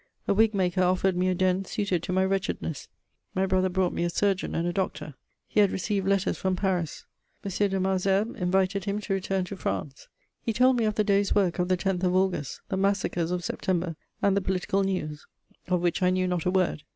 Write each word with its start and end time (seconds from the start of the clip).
A 0.27 0.33
wig 0.33 0.55
maker 0.55 0.81
offered 0.81 1.15
me 1.15 1.29
a 1.29 1.35
den 1.35 1.63
suited 1.63 2.01
to 2.01 2.11
my 2.11 2.25
wretchedness. 2.25 2.87
My 3.35 3.45
brother 3.45 3.69
brought 3.69 3.93
me 3.93 4.03
a 4.03 4.09
surgeon 4.09 4.55
and 4.55 4.67
a 4.67 4.73
doctor. 4.73 5.13
He 5.47 5.59
had 5.59 5.71
received 5.71 6.07
letters 6.07 6.39
from 6.39 6.55
Paris: 6.55 7.05
M. 7.45 7.51
de 7.69 7.79
Malesherbes 7.79 8.35
invited 8.35 8.85
him 8.85 8.99
to 9.01 9.13
return 9.13 9.45
to 9.45 9.55
France. 9.55 10.07
He 10.41 10.53
told 10.53 10.77
me 10.77 10.85
of 10.85 10.95
the 10.95 11.03
day's 11.03 11.35
work 11.35 11.59
of 11.59 11.67
the 11.67 11.77
10th 11.77 12.01
of 12.03 12.15
August, 12.15 12.61
the 12.69 12.77
massacres 12.77 13.29
of 13.29 13.43
September, 13.43 13.95
and 14.23 14.35
the 14.35 14.41
political 14.41 14.83
news, 14.83 15.27
of 15.67 15.81
which 15.81 16.01
I 16.01 16.09
knew 16.09 16.25
not 16.27 16.45
a 16.45 16.49
word. 16.51 16.81